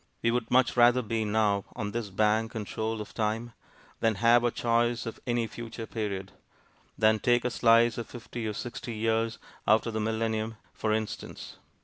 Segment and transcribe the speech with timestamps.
[0.23, 3.53] We would much rather be now, 'on this bank and shoal of time,'
[3.99, 6.31] than have our choice of any future period,
[6.97, 9.37] than take a slice of fifty or sixty years
[9.67, 11.57] out of the Millennium, for instance.